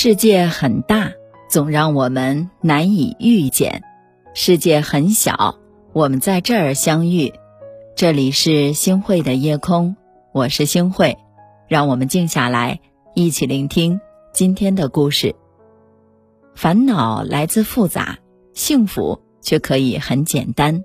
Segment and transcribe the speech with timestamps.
[0.00, 1.10] 世界很大，
[1.50, 3.80] 总让我们难以遇见；
[4.32, 5.58] 世界很小，
[5.92, 7.32] 我们在这儿相遇。
[7.96, 9.96] 这里是星汇的夜空，
[10.30, 11.18] 我是星汇，
[11.66, 12.78] 让我们静下来，
[13.16, 14.00] 一起聆听
[14.32, 15.34] 今天的故事。
[16.54, 18.18] 烦恼来自复杂，
[18.54, 20.84] 幸福却可以很简单。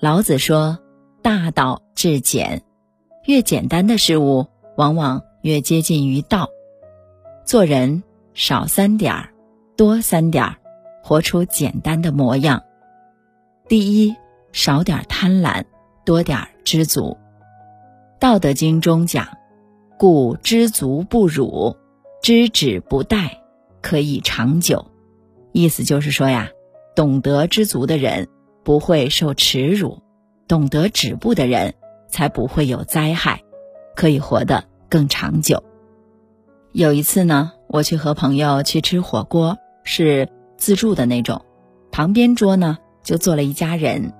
[0.00, 0.78] 老子说
[1.24, 2.62] ：“大道至简，
[3.24, 4.44] 越简单的事物，
[4.76, 6.50] 往往越接近于道。”
[7.46, 8.02] 做人。
[8.38, 9.30] 少三点儿，
[9.76, 10.56] 多三点儿，
[11.02, 12.62] 活出简单的模样。
[13.66, 14.14] 第一，
[14.52, 15.64] 少点贪婪，
[16.06, 17.18] 多点知足。
[18.20, 19.26] 道德经中讲
[19.98, 21.74] ：“故知足不辱，
[22.22, 23.28] 知止不殆，
[23.82, 24.86] 可以长久。”
[25.50, 26.48] 意思就是说呀，
[26.94, 28.28] 懂得知足的人
[28.62, 30.00] 不会受耻辱，
[30.46, 31.74] 懂得止步的人
[32.08, 33.42] 才不会有灾害，
[33.96, 35.64] 可以活得更长久。
[36.70, 37.54] 有一次呢。
[37.68, 41.44] 我去和朋友去吃火锅，是自助的那种。
[41.92, 44.14] 旁边桌呢就坐了一家人。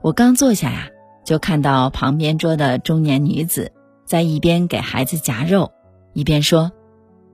[0.00, 0.88] 我刚坐下呀，
[1.24, 3.72] 就看到旁边桌的中年女子
[4.04, 5.70] 在一边给孩子夹肉，
[6.12, 6.72] 一边说：“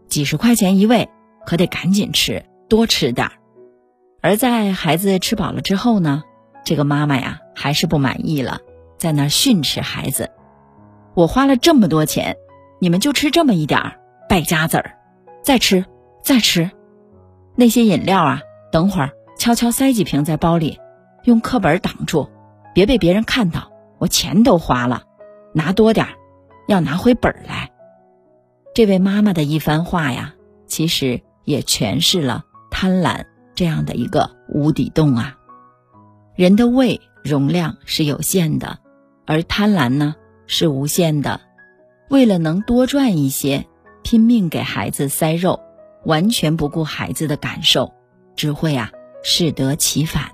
[0.07, 1.09] 几十块钱一位，
[1.47, 3.33] 可得赶紧吃，多吃点儿。”
[4.21, 6.25] 而在孩子吃饱了之后呢，
[6.65, 8.61] 这个妈妈呀还是不满意了，
[8.99, 10.31] 在那训斥孩子
[11.15, 12.37] ：“我花了这么多钱，
[12.81, 14.97] 你们就吃这么一点儿，败家子儿！”
[15.49, 15.87] 再吃，
[16.23, 16.71] 再吃，
[17.57, 20.79] 那些饮料啊，等会儿悄悄塞几瓶在包里，
[21.25, 22.29] 用课本挡住，
[22.75, 23.73] 别被别人看到。
[23.97, 25.05] 我钱都花了，
[25.55, 26.07] 拿多点，
[26.67, 27.71] 要拿回本来。
[28.75, 30.35] 这位妈妈的一番话呀，
[30.67, 33.25] 其实也诠释了贪婪
[33.55, 35.39] 这样的一个无底洞啊。
[36.35, 38.81] 人的胃容量是有限的，
[39.25, 40.15] 而贪婪呢
[40.47, 41.41] 是无限的。
[42.11, 43.65] 为了能多赚一些。
[44.03, 45.61] 拼命给孩子塞肉，
[46.05, 47.93] 完全不顾孩子的感受，
[48.37, 48.91] 只会啊
[49.23, 50.33] 适得其反。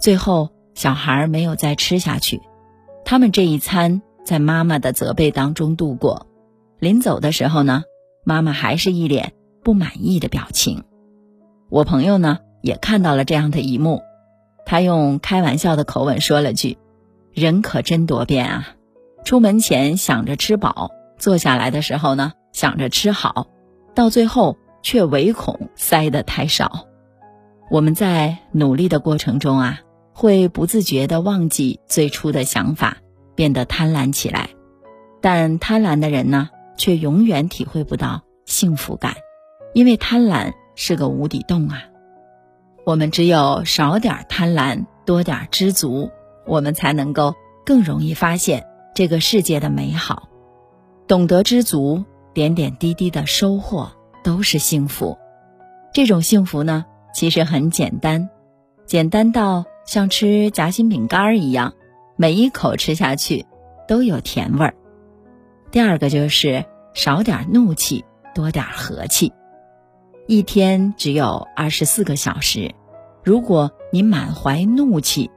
[0.00, 2.40] 最后小孩没有再吃下去，
[3.04, 6.26] 他们这一餐在妈妈的责备当中度过。
[6.78, 7.84] 临走的时候呢，
[8.24, 10.84] 妈妈还是一脸不满意的表情。
[11.70, 14.02] 我朋友呢也看到了这样的一幕，
[14.66, 16.76] 他用开玩笑的口吻说了句
[17.32, 18.74] ：“人可真多变啊！
[19.24, 23.48] 出门前想着吃饱，坐下来的时候呢。”想着吃好，
[23.94, 26.86] 到最后却唯恐塞得太少。
[27.70, 29.80] 我们在努力的过程中啊，
[30.12, 32.98] 会不自觉地忘记最初的想法，
[33.34, 34.50] 变得贪婪起来。
[35.20, 39.14] 但贪婪的人呢，却永远体会不到幸福感，
[39.72, 41.84] 因为贪婪是个无底洞啊。
[42.84, 46.10] 我们只有少点贪婪，多点知足，
[46.44, 50.28] 我们才能够更容易发现这个世界的美好，
[51.06, 52.04] 懂得知足。
[52.34, 53.92] 点点滴滴的收获
[54.24, 55.18] 都是幸福，
[55.92, 56.84] 这种幸福呢，
[57.14, 58.30] 其实很简单，
[58.86, 61.74] 简单到像吃夹心饼干一样，
[62.16, 63.44] 每一口吃下去
[63.86, 64.74] 都有甜味儿。
[65.70, 68.04] 第二个就是少点怒气，
[68.34, 69.32] 多点和气。
[70.26, 72.74] 一天只有二十四个小时，
[73.24, 75.30] 如果你满怀怒气，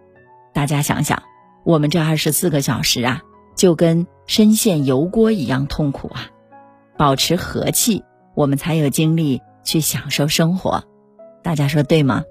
[0.54, 1.24] 大家想想，
[1.64, 3.22] 我们这二十四个小时啊，
[3.56, 6.30] 就跟深陷油锅一样痛苦啊。
[6.98, 8.04] 保持和气，
[8.36, 10.84] 我们才有精力去享受生活。
[11.44, 12.24] 大家说对吗？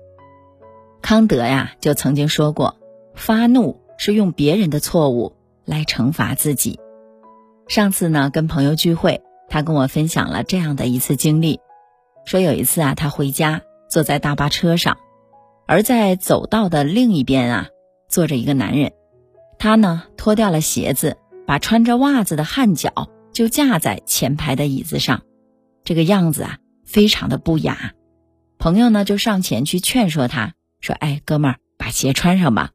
[1.02, 2.76] 康德呀，就曾经说过，
[3.14, 6.80] 发怒是用别人的错误来惩罚自己。
[7.68, 11.60] 上次呢，跟朋友聚会，他跟我分享了这样的一次经历，
[12.24, 14.96] 说有一次啊，他回家坐在大巴车上，
[15.66, 17.68] 而在走道的另一边啊，
[18.08, 18.92] 坐着一个男人，
[19.58, 23.08] 他呢脱掉了鞋子，把穿着袜子的汗脚。
[23.34, 25.22] 就架在前排的椅子上，
[25.82, 27.92] 这个样子啊，非常的不雅。
[28.58, 32.70] 朋友呢就上前去劝说他，说：“哎，哥们儿，把鞋穿上吧。”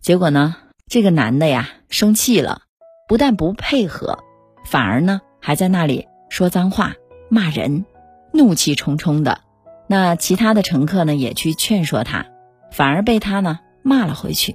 [0.00, 0.56] 结果呢，
[0.86, 2.62] 这个男的呀生气了，
[3.08, 4.18] 不但不配合，
[4.66, 6.94] 反而呢还在那里说脏话、
[7.30, 7.86] 骂人，
[8.34, 9.40] 怒气冲冲的。
[9.88, 12.26] 那其他的乘客呢也去劝说他，
[12.70, 14.54] 反而被他呢骂了回去。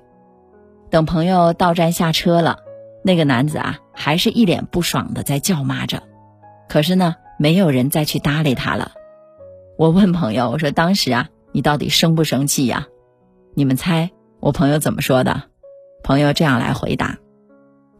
[0.91, 2.59] 等朋友到站下车了。
[3.03, 6.03] 那个男子啊，还是一脸不爽的在叫骂着，
[6.69, 8.93] 可是呢，没有人再去搭理他了。
[9.77, 12.87] 我问朋友，我说当时啊，你到底生不生气呀？
[13.55, 15.43] 你们猜我朋友怎么说的？
[16.03, 17.17] 朋友这样来回答：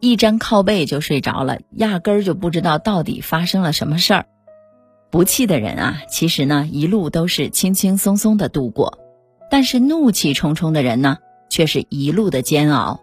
[0.00, 4.26] 一沾靠背就睡着了，压根儿就不知道到底发生了什么事儿。
[5.10, 8.98] 不气的人啊，其实呢，一路都是轻轻松松的度过；
[9.50, 11.18] 但是怒气冲冲的人呢，
[11.50, 13.00] 却是一路的煎熬。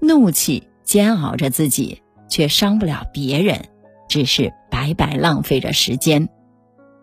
[0.00, 0.68] 怒气。
[0.86, 3.66] 煎熬着自己，却伤不了别人，
[4.08, 6.28] 只是白白浪费着时间。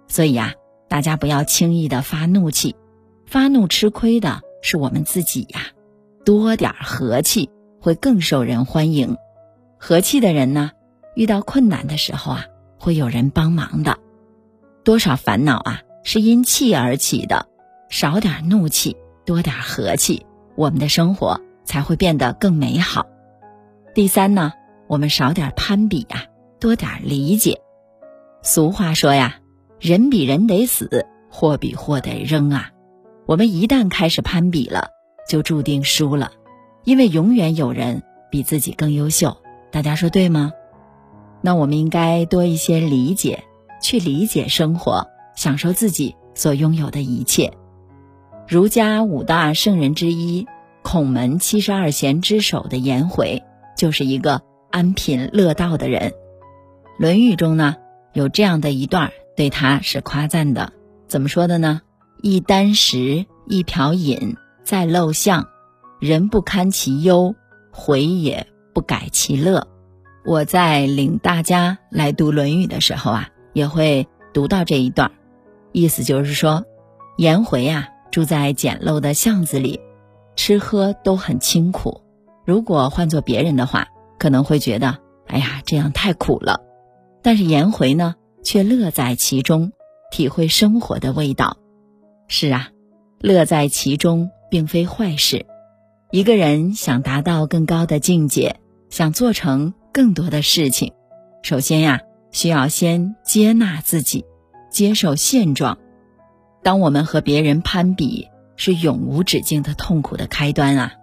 [0.08, 0.54] 所以啊，
[0.88, 2.76] 大家不要轻易的发怒气，
[3.28, 5.60] 发怒吃亏的是我们自己呀。
[6.26, 7.50] 多点和气
[7.82, 9.18] 会更受人欢迎，
[9.78, 10.72] 和气的人呢，
[11.14, 12.46] 遇到困难的时候啊，
[12.80, 13.98] 会有人帮忙的。
[14.86, 17.48] 多少烦恼啊，是因气而起的，
[17.90, 18.96] 少点怒气，
[19.26, 20.26] 多点和气，
[20.56, 23.06] 我们的生活才会变得更美好。
[23.94, 24.54] 第三呢，
[24.88, 26.26] 我们少点攀比呀，
[26.60, 27.62] 多点理解。
[28.42, 29.36] 俗话说呀，
[29.80, 32.72] 人比人得死，货比货得扔啊。
[33.28, 34.88] 我们一旦开始攀比了，
[35.30, 36.32] 就注定输了，
[36.84, 38.02] 因为永远有人
[38.32, 39.38] 比自己更优秀。
[39.72, 40.54] 大家说对吗？
[41.42, 43.44] 那我们应该多一些理解，
[43.80, 45.06] 去理解生活，
[45.36, 47.54] 享受自己所拥有的一切。
[48.48, 50.48] 儒家五大圣人之一，
[50.82, 53.44] 孔门七十二贤之首的颜回，
[53.78, 54.42] 就是一个
[54.72, 56.12] 安贫乐道的人。
[56.98, 57.76] 《论语》中呢？
[58.14, 60.72] 有这样的一段对他是夸赞的，
[61.08, 61.82] 怎么说的呢？
[62.22, 65.48] 一箪食，一瓢饮，在陋巷，
[66.00, 67.34] 人不堪其忧，
[67.72, 69.68] 回也不改其乐。
[70.24, 75.12] 我在领大家来读《论语》的时候啊，也会读到这一段，
[75.72, 76.64] 意思就是说，
[77.18, 79.82] 颜回啊住在简陋的巷子里，
[80.36, 82.03] 吃喝都很清苦。
[82.46, 83.88] 如果换做别人的话，
[84.18, 84.98] 可能会觉得，
[85.28, 86.62] 哎呀，这样太苦了。
[87.22, 89.72] 但是颜回呢，却乐在其中，
[90.12, 91.58] 体会生活的味道。
[92.28, 92.70] 是啊，
[93.20, 95.46] 乐在其中并非坏事。
[96.12, 98.58] 一个人想达到更高的境界，
[98.90, 100.94] 想做成更多的事情，
[101.42, 102.02] 首先呀，
[102.32, 104.26] 需要先接纳自己，
[104.70, 105.78] 接受现状。
[106.62, 110.94] 当我们和别人攀比，是永无止境的痛苦的开端啊！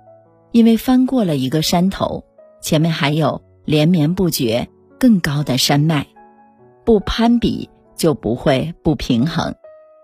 [0.52, 2.24] 因为翻过了一个山头，
[2.60, 4.68] 前面还有连绵不绝。
[4.98, 6.06] 更高的山脉，
[6.84, 9.54] 不攀比就不会不平衡，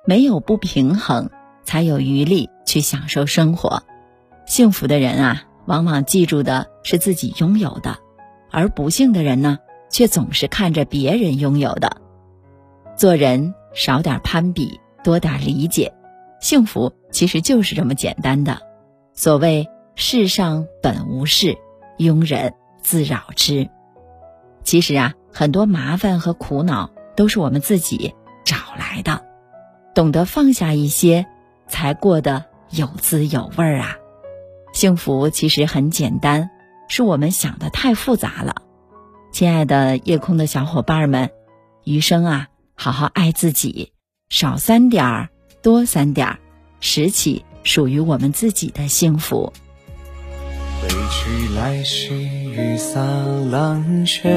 [0.06, 1.28] 没有不平衡，
[1.64, 3.82] 才有余力去享受生活。
[4.46, 7.99] 幸福的人啊，往往记住的是自己拥有的，
[8.50, 9.58] 而不幸的人呢，
[9.90, 11.99] 却总是看着别人拥有的。
[12.96, 15.92] 做人少点攀比，多点理解，
[16.40, 18.62] 幸福其实就是这么简单的。
[19.12, 21.56] 所谓世上本无事，
[21.96, 22.52] 庸人
[22.82, 23.70] 自扰之。
[24.62, 28.14] 其实啊，很多麻烦和苦恼都是我们自己
[28.44, 29.25] 找来的。
[29.94, 31.26] 懂得放下一些，
[31.66, 33.96] 才过得有滋有味儿啊。
[34.75, 36.50] 幸福其实很简单，
[36.88, 38.56] 是我们想的太复杂了。
[39.32, 41.31] 亲爱的夜空的小伙伴们，
[41.84, 43.94] 余生啊，好好爱自己，
[44.28, 45.31] 少三点儿，
[45.62, 46.38] 多三点儿，
[46.81, 49.54] 拾起属于我们自己的幸福。
[50.87, 52.15] 归去来兮，
[52.55, 53.00] 雨洒
[53.50, 54.33] 狼血。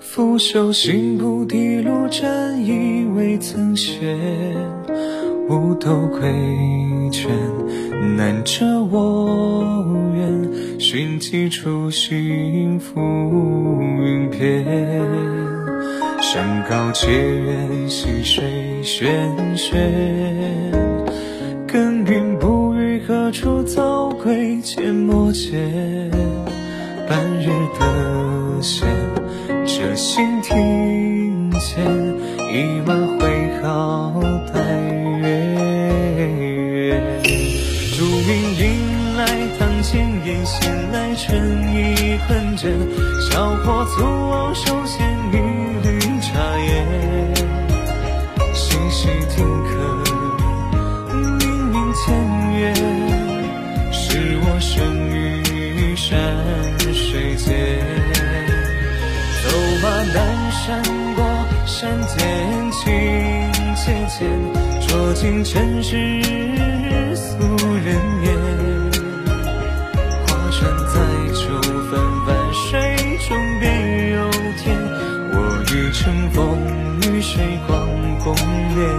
[0.00, 4.16] 拂袖行不滴露，沾衣未曾歇。
[5.48, 6.20] 五斗归
[7.12, 7.30] 卷，
[8.16, 9.86] 难遮我
[10.16, 10.80] 愿。
[10.80, 13.00] 寻几处心浮
[14.02, 14.64] 云片。
[16.20, 18.44] 山高且远，溪水
[18.82, 19.06] 喧
[19.56, 19.70] 喧。
[21.66, 22.23] 耕耘
[27.74, 28.88] 日得闲，
[29.66, 31.84] 这心庭前，
[32.52, 33.22] 一马挥
[33.62, 34.20] 毫
[34.52, 34.60] 待
[35.20, 35.24] 月。
[37.96, 39.26] 竹云迎来
[39.58, 41.36] 堂前燕，闲来成
[41.74, 42.72] 一恨枕。
[43.30, 45.36] 小火足往手牵一
[45.86, 46.86] 缕茶烟，
[48.54, 49.44] 细细听。
[57.14, 57.54] 水间，
[59.44, 59.48] 走
[59.80, 60.82] 马南山
[61.14, 61.24] 过
[61.64, 62.18] 山间，
[62.72, 62.82] 情
[63.76, 64.28] 浅浅，
[64.80, 66.20] 酌尽尘世
[67.14, 67.38] 俗
[67.84, 67.94] 人
[68.24, 68.34] 眼。
[70.26, 70.94] 花船载
[71.32, 71.44] 酒
[71.88, 71.92] 纷
[72.26, 72.82] 纷，水
[73.28, 74.28] 中别有
[74.58, 74.76] 天。
[75.30, 75.36] 我
[75.72, 76.02] 欲乘
[76.32, 76.58] 风，
[77.02, 77.78] 与谁光
[78.24, 78.34] 共
[78.74, 78.90] 眠？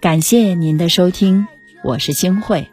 [0.00, 1.46] 感谢您的收听，
[1.82, 2.70] 我是星慧。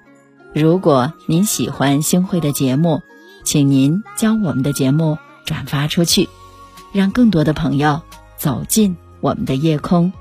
[0.53, 3.01] 如果您喜欢星慧的节目，
[3.43, 5.17] 请您将我们的节目。
[5.43, 6.29] 转发出去，
[6.93, 7.99] 让更多的朋友
[8.37, 10.13] 走进我们的夜空。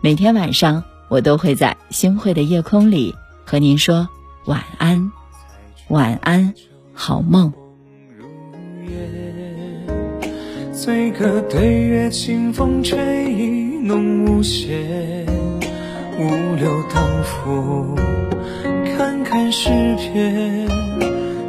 [0.00, 4.08] 每天晚上，我都会在星汇的夜空里和您说
[4.46, 5.12] 晚安，
[5.88, 6.54] 晚安，
[6.94, 7.52] 好梦。
[10.72, 13.26] 醉歌对月，清风吹
[13.82, 15.26] 浓无限。
[16.18, 17.94] 五柳当浮，
[19.00, 20.68] 翻看诗篇，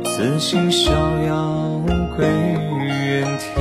[0.05, 0.93] 此心逍
[1.27, 1.81] 遥
[2.15, 3.59] 归原田。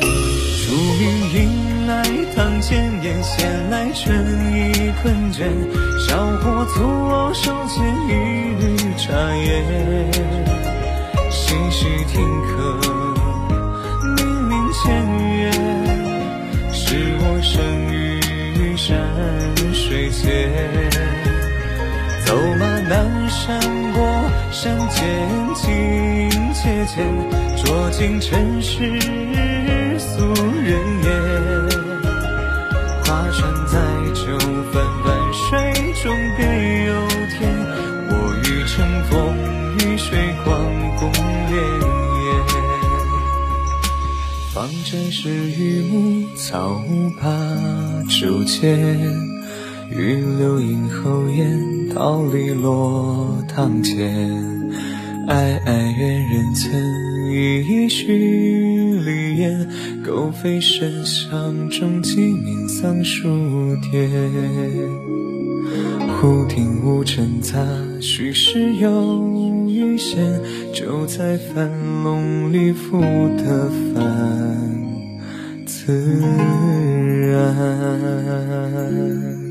[0.00, 1.02] 竹雨
[1.34, 2.04] 迎来
[2.36, 4.16] 堂前燕，闲来春
[4.54, 5.50] 意困倦。
[6.06, 8.10] 小火粗我手前一
[8.62, 10.12] 缕茶烟，
[11.32, 12.81] 细细听客。
[25.02, 25.66] 山间，情
[26.54, 27.02] 切切，
[27.64, 28.78] 捉尽尘世
[29.98, 30.22] 俗
[30.62, 30.70] 人
[31.02, 31.10] 言。
[33.04, 33.74] 划船载
[34.14, 34.38] 酒，
[34.72, 35.42] 泛泛水
[36.02, 36.04] 中
[36.36, 36.40] 别
[36.86, 36.90] 有
[37.30, 37.40] 天。
[38.08, 38.12] 我
[38.44, 38.72] 欲乘
[39.10, 39.10] 风
[39.78, 40.08] 与水
[40.44, 40.50] 光
[40.98, 42.22] 共潋滟。
[44.54, 46.80] 方阵是榆木草
[47.20, 47.26] 把
[48.08, 48.70] 竹间，
[49.90, 54.61] 玉流影后檐，桃李落堂前。
[55.28, 56.70] 哀哀怨人曾
[57.32, 58.12] 一许
[59.04, 59.66] 离言，
[60.04, 63.28] 狗吠深巷中，鸡鸣桑树
[63.90, 64.10] 田。
[66.20, 67.64] 忽听乌尘杂，
[68.00, 70.40] 虚实有余弦，
[70.72, 71.70] 就在樊
[72.02, 73.00] 笼里复
[73.38, 74.02] 得返
[75.64, 76.18] 自
[77.30, 79.41] 然。